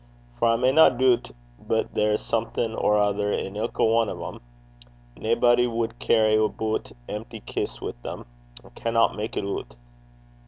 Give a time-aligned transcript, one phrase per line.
[0.39, 4.41] For I mayna doobt but there's something or ither in ilka ane o' them.
[5.15, 8.25] Naebody wad carry aboot toom (empty) kists wi' them.
[8.65, 9.75] I cannot mak' it oot.'